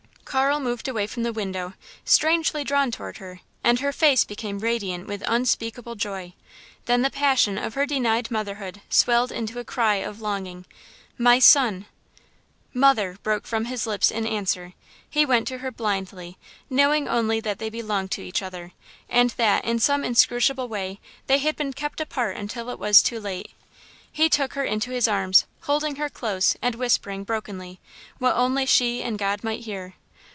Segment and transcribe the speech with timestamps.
[0.23, 1.73] Carl moved away from the window,
[2.05, 6.31] strangely drawn toward her, and her face became radiant with unspeakable joy.
[6.85, 10.63] Then the passion of her denied motherhood swelled into a cry of longing
[11.17, 11.85] "My son!"
[12.73, 14.71] "Mother!" broke from his lips in answer
[15.09, 16.37] He went to her blindly,
[16.69, 18.71] knowing only that they belonged to each other,
[19.09, 23.19] and that, in some inscrutable way, they had been kept apart until it was too
[23.19, 23.51] late.
[24.09, 27.81] He took her into his arms, holding her close, and whispering, brokenly,
[28.17, 29.95] what only she and God might hear!